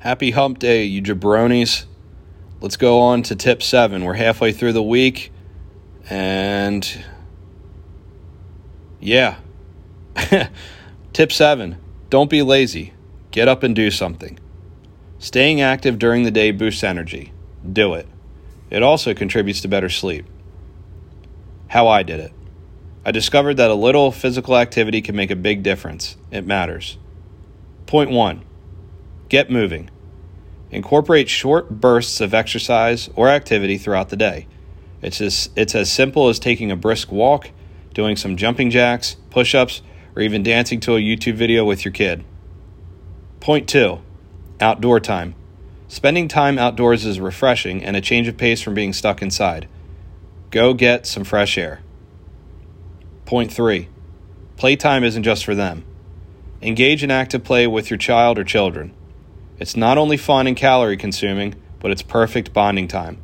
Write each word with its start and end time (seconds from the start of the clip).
Happy 0.00 0.30
hump 0.30 0.58
day, 0.58 0.84
you 0.84 1.02
jabronis. 1.02 1.84
Let's 2.62 2.78
go 2.78 3.00
on 3.00 3.22
to 3.24 3.36
tip 3.36 3.62
seven. 3.62 4.02
We're 4.02 4.14
halfway 4.14 4.50
through 4.50 4.72
the 4.72 4.82
week, 4.82 5.30
and 6.08 7.04
yeah. 8.98 9.36
tip 11.12 11.30
seven 11.30 11.76
don't 12.08 12.30
be 12.30 12.40
lazy. 12.40 12.94
Get 13.30 13.46
up 13.46 13.62
and 13.62 13.76
do 13.76 13.90
something. 13.90 14.38
Staying 15.18 15.60
active 15.60 15.98
during 15.98 16.22
the 16.22 16.30
day 16.30 16.50
boosts 16.50 16.82
energy. 16.82 17.34
Do 17.70 17.92
it. 17.92 18.08
It 18.70 18.82
also 18.82 19.12
contributes 19.12 19.60
to 19.60 19.68
better 19.68 19.90
sleep. 19.90 20.24
How 21.68 21.88
I 21.88 22.04
did 22.04 22.20
it. 22.20 22.32
I 23.04 23.10
discovered 23.10 23.58
that 23.58 23.70
a 23.70 23.74
little 23.74 24.12
physical 24.12 24.56
activity 24.56 25.02
can 25.02 25.14
make 25.14 25.30
a 25.30 25.36
big 25.36 25.62
difference. 25.62 26.16
It 26.30 26.46
matters. 26.46 26.96
Point 27.84 28.10
one 28.10 28.46
get 29.30 29.48
moving. 29.50 29.88
Incorporate 30.70 31.28
short 31.28 31.70
bursts 31.70 32.20
of 32.20 32.34
exercise 32.34 33.08
or 33.16 33.28
activity 33.28 33.78
throughout 33.78 34.10
the 34.10 34.16
day. 34.16 34.46
It's 35.00 35.20
as, 35.20 35.48
it's 35.56 35.74
as 35.74 35.90
simple 35.90 36.28
as 36.28 36.38
taking 36.38 36.70
a 36.70 36.76
brisk 36.76 37.10
walk, 37.10 37.50
doing 37.94 38.16
some 38.16 38.36
jumping 38.36 38.70
jacks, 38.70 39.16
push 39.30 39.54
ups, 39.54 39.82
or 40.14 40.22
even 40.22 40.42
dancing 40.42 40.80
to 40.80 40.96
a 40.96 41.00
YouTube 41.00 41.36
video 41.36 41.64
with 41.64 41.84
your 41.84 41.92
kid. 41.92 42.24
Point 43.38 43.68
two 43.68 44.00
outdoor 44.60 45.00
time. 45.00 45.34
Spending 45.88 46.28
time 46.28 46.58
outdoors 46.58 47.06
is 47.06 47.18
refreshing 47.18 47.82
and 47.82 47.96
a 47.96 48.00
change 48.00 48.28
of 48.28 48.36
pace 48.36 48.60
from 48.60 48.74
being 48.74 48.92
stuck 48.92 49.22
inside. 49.22 49.68
Go 50.50 50.74
get 50.74 51.06
some 51.06 51.24
fresh 51.24 51.56
air. 51.56 51.80
Point 53.24 53.52
three 53.52 53.88
playtime 54.56 55.04
isn't 55.04 55.22
just 55.22 55.44
for 55.44 55.54
them. 55.54 55.84
Engage 56.60 57.02
in 57.02 57.10
active 57.10 57.44
play 57.44 57.66
with 57.66 57.90
your 57.90 57.96
child 57.96 58.38
or 58.38 58.44
children. 58.44 58.92
It's 59.60 59.76
not 59.76 59.98
only 59.98 60.16
fun 60.16 60.46
and 60.46 60.56
calorie 60.56 60.96
consuming, 60.96 61.54
but 61.80 61.90
it's 61.90 62.02
perfect 62.02 62.54
bonding 62.54 62.88
time. 62.88 63.18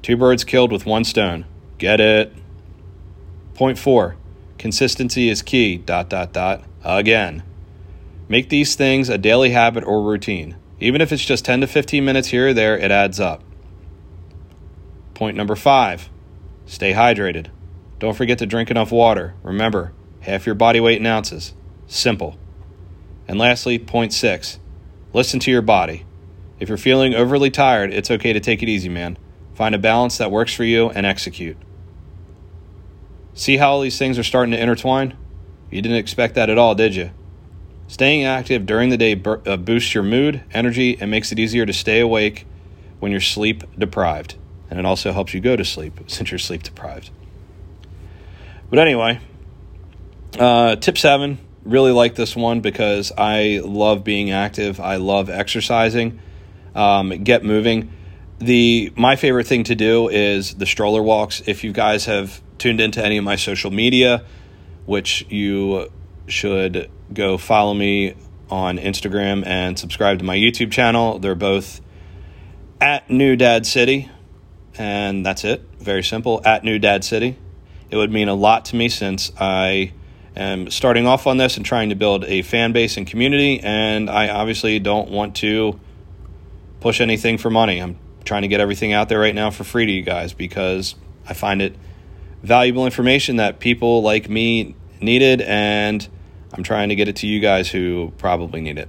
Two 0.00 0.16
birds 0.16 0.44
killed 0.44 0.70
with 0.70 0.86
one 0.86 1.02
stone. 1.02 1.44
Get 1.78 2.00
it? 2.00 2.32
Point 3.54 3.78
four 3.78 4.16
consistency 4.58 5.28
is 5.28 5.42
key. 5.42 5.76
Dot, 5.76 6.08
dot, 6.08 6.32
dot. 6.32 6.62
Again. 6.84 7.42
Make 8.28 8.48
these 8.48 8.76
things 8.76 9.08
a 9.08 9.18
daily 9.18 9.50
habit 9.50 9.82
or 9.82 10.02
routine. 10.02 10.56
Even 10.78 11.00
if 11.00 11.12
it's 11.12 11.24
just 11.24 11.44
10 11.44 11.62
to 11.62 11.66
15 11.66 12.04
minutes 12.04 12.28
here 12.28 12.48
or 12.48 12.54
there, 12.54 12.78
it 12.78 12.92
adds 12.92 13.18
up. 13.18 13.42
Point 15.14 15.36
number 15.36 15.56
five 15.56 16.08
stay 16.64 16.92
hydrated. 16.92 17.48
Don't 17.98 18.16
forget 18.16 18.38
to 18.38 18.46
drink 18.46 18.70
enough 18.70 18.92
water. 18.92 19.34
Remember, 19.42 19.92
half 20.20 20.46
your 20.46 20.54
body 20.54 20.80
weight 20.80 21.00
in 21.00 21.06
ounces. 21.06 21.54
Simple. 21.88 22.38
And 23.26 23.38
lastly, 23.38 23.78
point 23.78 24.12
six 24.12 24.58
listen 25.12 25.40
to 25.40 25.50
your 25.50 25.62
body. 25.62 26.04
If 26.58 26.68
you're 26.68 26.78
feeling 26.78 27.14
overly 27.14 27.50
tired, 27.50 27.92
it's 27.92 28.10
okay 28.10 28.32
to 28.32 28.40
take 28.40 28.62
it 28.62 28.68
easy, 28.68 28.88
man. 28.88 29.18
Find 29.54 29.74
a 29.74 29.78
balance 29.78 30.18
that 30.18 30.30
works 30.30 30.54
for 30.54 30.64
you 30.64 30.90
and 30.90 31.04
execute. 31.04 31.56
See 33.34 33.56
how 33.56 33.72
all 33.72 33.80
these 33.80 33.98
things 33.98 34.18
are 34.18 34.22
starting 34.22 34.52
to 34.52 34.60
intertwine? 34.60 35.16
You 35.70 35.82
didn't 35.82 35.98
expect 35.98 36.34
that 36.34 36.50
at 36.50 36.58
all, 36.58 36.74
did 36.74 36.94
you? 36.94 37.10
Staying 37.88 38.24
active 38.24 38.64
during 38.64 38.90
the 38.90 38.96
day 38.96 39.20
uh, 39.24 39.56
boosts 39.56 39.94
your 39.94 40.02
mood, 40.02 40.42
energy, 40.52 40.96
and 41.00 41.10
makes 41.10 41.32
it 41.32 41.38
easier 41.38 41.66
to 41.66 41.72
stay 41.72 42.00
awake 42.00 42.46
when 43.00 43.10
you're 43.10 43.20
sleep 43.20 43.64
deprived. 43.78 44.36
And 44.70 44.78
it 44.78 44.86
also 44.86 45.12
helps 45.12 45.34
you 45.34 45.40
go 45.40 45.56
to 45.56 45.64
sleep 45.64 46.00
since 46.06 46.30
you're 46.30 46.38
sleep 46.38 46.62
deprived. 46.62 47.10
But 48.70 48.78
anyway, 48.78 49.20
uh, 50.38 50.76
tip 50.76 50.96
seven 50.96 51.38
really 51.64 51.92
like 51.92 52.14
this 52.14 52.34
one 52.34 52.60
because 52.60 53.12
I 53.16 53.60
love 53.64 54.04
being 54.04 54.30
active. 54.30 54.80
I 54.80 54.96
love 54.96 55.30
exercising. 55.30 56.20
Um, 56.74 57.10
get 57.24 57.44
moving. 57.44 57.92
The 58.38 58.92
my 58.96 59.16
favorite 59.16 59.46
thing 59.46 59.64
to 59.64 59.74
do 59.74 60.08
is 60.08 60.54
the 60.54 60.66
stroller 60.66 61.02
walks. 61.02 61.42
If 61.46 61.64
you 61.64 61.72
guys 61.72 62.06
have 62.06 62.40
tuned 62.58 62.80
into 62.80 63.04
any 63.04 63.16
of 63.18 63.24
my 63.24 63.36
social 63.36 63.70
media, 63.70 64.24
which 64.86 65.26
you 65.28 65.90
should 66.26 66.90
go 67.12 67.38
follow 67.38 67.74
me 67.74 68.14
on 68.50 68.78
Instagram 68.78 69.46
and 69.46 69.78
subscribe 69.78 70.18
to 70.18 70.24
my 70.24 70.36
YouTube 70.36 70.70
channel. 70.70 71.18
They're 71.18 71.34
both 71.34 71.80
at 72.80 73.08
New 73.08 73.36
Dad 73.36 73.64
City, 73.64 74.10
and 74.76 75.24
that's 75.24 75.44
it. 75.44 75.62
Very 75.78 76.02
simple. 76.02 76.42
At 76.44 76.64
New 76.64 76.78
Dad 76.78 77.04
City. 77.04 77.36
It 77.90 77.96
would 77.96 78.10
mean 78.10 78.28
a 78.28 78.34
lot 78.34 78.64
to 78.66 78.76
me 78.76 78.88
since 78.88 79.30
I 79.38 79.92
am 80.36 80.70
starting 80.70 81.06
off 81.06 81.26
on 81.26 81.36
this 81.36 81.56
and 81.56 81.66
trying 81.66 81.90
to 81.90 81.94
build 81.94 82.24
a 82.24 82.42
fan 82.42 82.72
base 82.72 82.96
and 82.96 83.06
community, 83.06 83.60
and 83.60 84.08
I 84.08 84.28
obviously 84.28 84.78
don't 84.78 85.10
want 85.10 85.36
to 85.36 85.78
push 86.80 87.00
anything 87.00 87.38
for 87.38 87.50
money. 87.50 87.78
I'm 87.78 87.98
trying 88.24 88.42
to 88.42 88.48
get 88.48 88.60
everything 88.60 88.92
out 88.92 89.08
there 89.08 89.20
right 89.20 89.34
now 89.34 89.50
for 89.50 89.64
free 89.64 89.86
to 89.86 89.92
you 89.92 90.02
guys 90.02 90.32
because 90.32 90.94
I 91.28 91.34
find 91.34 91.62
it 91.62 91.76
valuable 92.42 92.84
information 92.84 93.36
that 93.36 93.60
people 93.60 94.02
like 94.02 94.28
me 94.28 94.74
needed, 95.00 95.40
and 95.42 96.06
I'm 96.52 96.62
trying 96.62 96.88
to 96.90 96.94
get 96.94 97.08
it 97.08 97.16
to 97.16 97.26
you 97.26 97.40
guys 97.40 97.70
who 97.70 98.12
probably 98.18 98.60
need 98.60 98.78
it. 98.78 98.88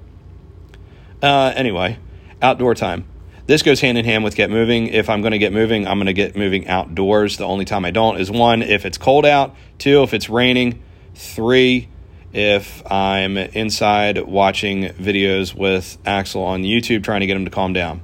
Uh, 1.21 1.53
anyway, 1.55 1.97
outdoor 2.41 2.75
time. 2.75 3.05
This 3.45 3.61
goes 3.61 3.81
hand 3.81 3.97
in 3.97 4.05
hand 4.05 4.23
with 4.23 4.35
get 4.35 4.49
moving. 4.49 4.87
If 4.87 5.09
I'm 5.09 5.21
going 5.21 5.31
to 5.33 5.37
get 5.37 5.51
moving, 5.51 5.85
I'm 5.85 5.97
going 5.97 6.07
to 6.07 6.13
get 6.13 6.35
moving 6.35 6.67
outdoors. 6.67 7.37
The 7.37 7.45
only 7.45 7.65
time 7.65 7.83
I 7.83 7.91
don't 7.91 8.17
is 8.17 8.31
one, 8.31 8.61
if 8.61 8.85
it's 8.85 8.97
cold 8.97 9.25
out, 9.25 9.55
two, 9.77 10.03
if 10.03 10.13
it's 10.13 10.29
raining, 10.29 10.81
three, 11.15 11.89
if 12.31 12.81
I'm 12.91 13.37
inside 13.37 14.17
watching 14.19 14.85
videos 14.89 15.53
with 15.53 15.97
Axel 16.05 16.43
on 16.43 16.63
YouTube 16.63 17.03
trying 17.03 17.21
to 17.21 17.27
get 17.27 17.37
him 17.37 17.45
to 17.45 17.51
calm 17.51 17.73
down. 17.73 18.01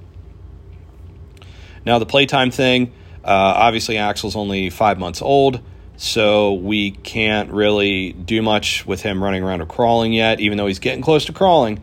Now, 1.86 1.98
the 1.98 2.06
playtime 2.06 2.52
thing, 2.52 2.92
uh, 3.24 3.28
obviously, 3.28 3.98
Axel's 3.98 4.36
only 4.36 4.70
five 4.70 5.00
months 5.00 5.22
old, 5.22 5.62
so 5.98 6.54
we 6.54 6.92
can't 6.92 7.52
really 7.52 8.14
do 8.14 8.42
much 8.42 8.86
with 8.86 9.02
him 9.02 9.24
running 9.24 9.44
around 9.44 9.62
or 9.62 9.66
crawling 9.66 10.14
yet, 10.14 10.40
even 10.40 10.58
though 10.58 10.68
he's 10.68 10.80
getting 10.80 11.02
close 11.02 11.26
to 11.26 11.34
crawling. 11.34 11.82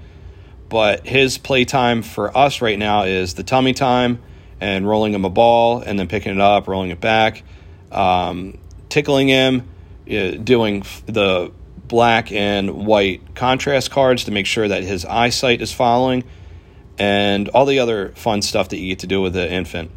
But 0.69 1.07
his 1.07 1.39
playtime 1.39 2.03
for 2.03 2.37
us 2.37 2.61
right 2.61 2.79
now 2.79 3.03
is 3.03 3.35
the 3.35 3.43
tummy 3.43 3.73
time 3.73 4.21
and 4.61 4.89
rolling 4.89 5.15
him 5.15 5.25
a 5.25 5.31
ball 5.31 5.81
and 5.81 5.99
then 5.99 6.09
picking 6.09 6.33
it 6.33 6.41
up, 6.41 6.67
rolling 6.67 6.91
it 6.91 7.01
back, 7.01 7.43
um, 7.93 8.59
tickling 8.89 9.29
him, 9.29 9.69
doing 10.07 10.85
the 11.07 11.53
black 11.89 12.33
and 12.33 12.87
white 12.87 13.35
contrast 13.35 13.91
cards 13.91 14.25
to 14.25 14.31
make 14.31 14.47
sure 14.47 14.67
that 14.67 14.83
his 14.83 15.05
eyesight 15.05 15.61
is 15.61 15.73
following, 15.73 16.25
and 16.99 17.49
all 17.51 17.67
the 17.67 17.79
other 17.79 18.13
fun 18.17 18.43
stuff 18.43 18.71
that 18.71 18.79
you 18.79 18.89
get 18.89 19.01
to 19.01 19.07
do 19.07 19.21
with 19.21 19.35
the 19.35 19.51
infant. 19.51 19.91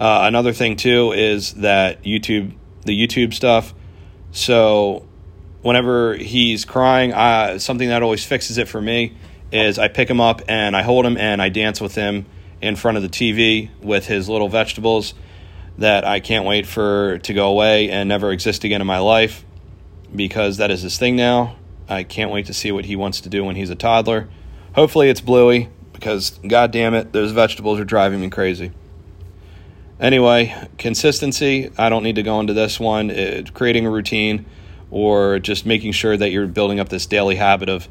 Uh, 0.00 0.20
another 0.22 0.52
thing 0.52 0.76
too 0.76 1.12
is 1.12 1.54
that 1.54 2.02
YouTube, 2.04 2.54
the 2.84 3.06
YouTube 3.06 3.34
stuff. 3.34 3.74
So 4.30 5.06
whenever 5.62 6.14
he's 6.14 6.64
crying, 6.64 7.12
uh, 7.12 7.58
something 7.58 7.88
that 7.88 8.02
always 8.02 8.24
fixes 8.24 8.58
it 8.58 8.68
for 8.68 8.80
me 8.80 9.16
is 9.50 9.78
I 9.78 9.88
pick 9.88 10.08
him 10.08 10.20
up 10.20 10.42
and 10.48 10.76
I 10.76 10.82
hold 10.82 11.04
him 11.04 11.16
and 11.16 11.42
I 11.42 11.48
dance 11.48 11.80
with 11.80 11.94
him 11.94 12.26
in 12.60 12.76
front 12.76 12.96
of 12.96 13.02
the 13.02 13.08
TV 13.08 13.70
with 13.80 14.06
his 14.06 14.28
little 14.28 14.48
vegetables 14.48 15.14
that 15.78 16.04
I 16.04 16.20
can't 16.20 16.44
wait 16.44 16.66
for 16.66 17.18
to 17.18 17.32
go 17.32 17.48
away 17.48 17.90
and 17.90 18.08
never 18.08 18.32
exist 18.32 18.64
again 18.64 18.80
in 18.80 18.86
my 18.86 18.98
life 18.98 19.44
because 20.14 20.56
that 20.58 20.70
is 20.70 20.82
his 20.82 20.98
thing 20.98 21.16
now. 21.16 21.56
I 21.88 22.02
can't 22.02 22.30
wait 22.30 22.46
to 22.46 22.54
see 22.54 22.72
what 22.72 22.84
he 22.84 22.96
wants 22.96 23.20
to 23.22 23.28
do 23.28 23.44
when 23.44 23.56
he's 23.56 23.70
a 23.70 23.76
toddler. 23.76 24.28
Hopefully 24.74 25.08
it's 25.08 25.20
Bluey 25.20 25.70
because 25.92 26.38
god 26.46 26.72
damn 26.72 26.94
it, 26.94 27.12
those 27.12 27.32
vegetables 27.32 27.78
are 27.80 27.84
driving 27.84 28.20
me 28.20 28.28
crazy. 28.28 28.72
Anyway, 30.00 30.54
consistency, 30.78 31.70
I 31.76 31.88
don't 31.88 32.02
need 32.02 32.16
to 32.16 32.22
go 32.22 32.38
into 32.38 32.52
this 32.52 32.78
one. 32.78 33.10
It, 33.10 33.54
creating 33.54 33.86
a 33.86 33.90
routine 33.90 34.46
or 34.90 35.38
just 35.38 35.66
making 35.66 35.92
sure 35.92 36.16
that 36.16 36.30
you're 36.30 36.46
building 36.46 36.78
up 36.78 36.88
this 36.88 37.06
daily 37.06 37.34
habit 37.34 37.68
of, 37.68 37.88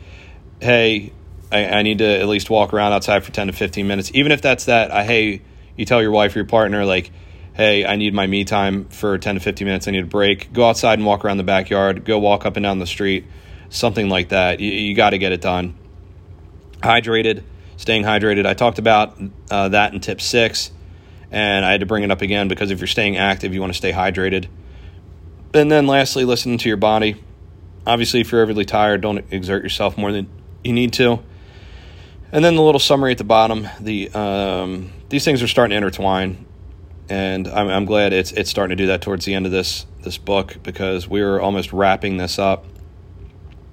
hey, 0.62 1.12
I, 1.52 1.66
I, 1.66 1.82
need 1.84 2.00
to 2.00 2.20
at 2.20 2.28
least 2.28 2.50
walk 2.50 2.74
around 2.74 2.94
outside 2.94 3.24
for 3.24 3.32
10 3.32 3.48
to 3.48 3.54
15 3.54 3.86
minutes. 3.88 4.12
Even 4.14 4.32
if 4.32 4.42
that's 4.42 4.66
that, 4.66 4.92
I, 4.92 5.04
hey, 5.04 5.42
you 5.76 5.86
tell 5.86 6.02
your 6.02 6.12
wife 6.12 6.36
or 6.36 6.40
your 6.40 6.48
partner, 6.48 6.86
like, 6.86 7.12
hey, 7.58 7.84
I 7.84 7.96
need 7.96 8.14
my 8.14 8.28
me 8.28 8.46
time 8.46 8.86
for 8.86 9.18
10 9.18 9.36
to 9.36 9.42
15 9.42 9.66
minutes. 9.66 9.88
I 9.88 9.92
need 9.92 10.04
a 10.04 10.08
break. 10.08 10.54
Go 10.54 10.70
outside 10.70 11.00
and 11.00 11.06
walk 11.08 11.26
around 11.26 11.38
the 11.38 11.44
backyard. 11.44 12.06
Go 12.06 12.20
walk 12.20 12.46
up 12.46 12.56
and 12.56 12.64
down 12.64 12.78
the 12.78 12.86
street. 12.86 13.26
Something 13.70 14.10
like 14.10 14.30
that. 14.30 14.60
You, 14.60 14.72
you 14.72 14.96
got 14.96 15.10
to 15.10 15.18
get 15.18 15.32
it 15.32 15.42
done. 15.42 15.76
Hydrated, 16.84 17.44
staying 17.76 18.04
hydrated. 18.04 18.46
I 18.46 18.54
talked 18.54 18.78
about 18.78 19.20
uh, 19.50 19.70
that 19.70 19.92
in 19.92 20.00
tip 20.00 20.22
six, 20.22 20.72
and 21.32 21.66
I 21.66 21.72
had 21.72 21.80
to 21.80 21.88
bring 21.88 22.04
it 22.04 22.12
up 22.12 22.22
again 22.22 22.48
because 22.48 22.70
if 22.70 22.80
you're 22.80 22.88
staying 22.88 23.18
active, 23.18 23.56
you 23.56 23.60
want 23.60 23.74
to 23.74 23.78
stay 23.78 23.92
hydrated. 23.92 24.48
And 25.56 25.72
then 25.72 25.88
lastly, 25.88 26.26
listening 26.26 26.60
to 26.60 26.70
your 26.70 26.78
body. 26.78 27.22
Obviously, 27.88 28.22
if 28.22 28.32
you're 28.32 28.44
overly 28.44 28.66
tired, 28.66 29.02
don't 29.02 29.26
exert 29.32 29.64
yourself 29.64 29.98
more 29.98 30.12
than 30.12 30.30
you 30.64 30.74
need 30.74 30.94
to. 30.94 31.24
And 32.32 32.46
then 32.46 32.56
the 32.56 32.62
little 32.62 32.80
summary 32.80 33.14
at 33.14 33.18
the 33.18 33.24
bottom. 33.24 33.68
The 33.80 34.12
um, 34.12 34.92
these 35.10 35.26
things 35.26 35.42
are 35.42 35.48
starting 35.48 35.72
to 35.72 35.78
intertwine 35.78 36.46
and 37.10 37.48
I'm, 37.48 37.68
I'm 37.70 37.86
glad 37.86 38.14
it's 38.14 38.32
it's 38.32 38.50
starting 38.50 38.76
to 38.78 38.84
do 38.84 38.88
that 38.88 39.02
towards 39.02 39.26
the 39.26 39.34
end 39.34 39.46
of 39.46 39.52
this 39.52 39.86
this 40.02 40.18
book 40.18 40.58
because 40.64 41.08
we're 41.08 41.40
almost 41.40 41.74
wrapping 41.74 42.18
this 42.18 42.40
up. 42.40 42.66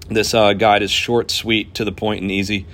This 0.09 0.35
uh, 0.35 0.53
guide 0.53 0.83
is 0.83 0.91
short, 0.91 1.31
sweet, 1.31 1.75
to 1.75 1.85
the 1.85 1.93
point, 1.93 2.21
and 2.21 2.31
easy, 2.31 2.67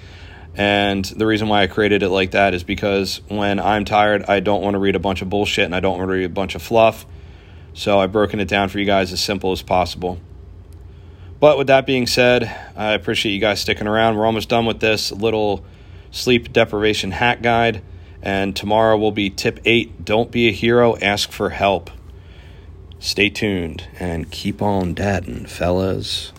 And 0.57 1.05
the 1.05 1.27
reason 1.27 1.49
why 1.49 1.63
I 1.63 1.69
created 1.69 2.03
it 2.03 2.09
like 2.09 2.33
that 2.33 2.55
is 2.55 2.65
because 2.65 3.21
when 3.29 3.61
I'm 3.61 3.85
tired, 3.85 4.25
I 4.25 4.41
don't 4.41 4.63
want 4.63 4.75
to 4.75 4.79
read 4.79 4.97
a 4.97 4.99
bunch 4.99 5.23
of 5.23 5.31
bullshit 5.31 5.65
and 5.65 5.75
I 5.75 5.81
don't 5.81 5.97
want 5.97 6.09
to 6.09 6.13
read 6.13 6.25
a 6.25 6.29
bunch 6.29 6.57
of 6.57 6.63
fluff. 6.63 7.07
So 7.73 8.01
I've 8.01 8.11
broken 8.11 8.41
it 8.41 8.49
down 8.49 8.69
for 8.69 8.81
you 8.81 8.85
guys 8.85 9.13
as 9.13 9.21
simple 9.21 9.53
as 9.53 9.63
possible. 9.63 10.19
But 11.39 11.57
with 11.57 11.69
that 11.69 11.87
being 11.87 12.07
said, 12.07 12.45
I 12.77 12.93
appreciate 12.93 13.33
you 13.33 13.41
guys 13.41 13.61
sticking 13.61 13.87
around. 13.87 14.17
We're 14.17 14.27
almost 14.27 14.49
done 14.49 14.67
with 14.67 14.81
this 14.81 15.13
little 15.13 15.65
sleep 16.11 16.53
deprivation 16.53 17.13
hack 17.13 17.43
guide. 17.43 17.83
And 18.23 18.55
tomorrow 18.55 18.97
will 18.97 19.13
be 19.13 19.31
tip 19.31 19.61
eight 19.65 20.05
don't 20.05 20.31
be 20.31 20.49
a 20.49 20.53
hero, 20.53 20.97
ask 20.99 21.33
for 21.33 21.51
help. 21.51 21.91
Stay 22.99 23.31
tuned 23.31 23.89
and 23.99 24.31
keep 24.31 24.61
on 24.61 24.93
dadding, 24.93 25.47
fellas. 25.47 26.33